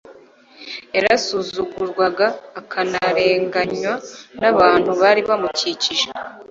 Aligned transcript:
Yarasuzugurwaga 0.95 2.27
akanarenganywa 2.59 3.93
n'abantu 4.39 4.89
bari 5.01 5.21
bamukikije. 5.29 6.07